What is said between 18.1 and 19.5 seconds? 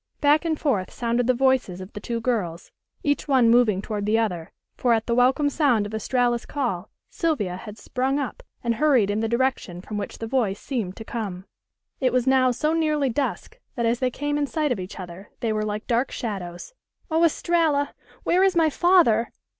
Where is my father?"